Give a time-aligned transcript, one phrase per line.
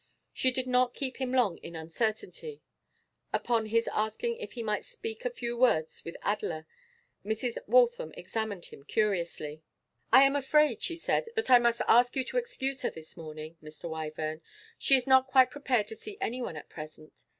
[0.33, 2.63] She did not keep him long in uncertainty.
[3.31, 6.65] Upon his asking if he might speak a few words with Adela,
[7.23, 7.59] Mrs.
[7.67, 9.61] Waltham examined him curiously.
[10.11, 13.57] 'I am afraid,' she said, 'that I must ask you to excuse her this morning,
[13.61, 13.87] Mr.
[13.91, 14.41] Wyvern.
[14.79, 17.23] She is not quite prepared to see anyone at present.